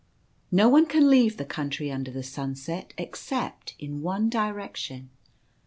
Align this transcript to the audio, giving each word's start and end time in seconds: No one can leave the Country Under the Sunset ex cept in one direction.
No 0.51 0.67
one 0.67 0.87
can 0.87 1.11
leave 1.11 1.37
the 1.37 1.45
Country 1.45 1.91
Under 1.91 2.09
the 2.09 2.23
Sunset 2.23 2.91
ex 2.97 3.19
cept 3.21 3.75
in 3.77 4.01
one 4.01 4.31
direction. 4.31 5.11